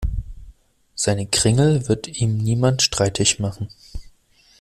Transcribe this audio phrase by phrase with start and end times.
[0.95, 3.69] Seine Kringel wird ihm niemand streitig machen.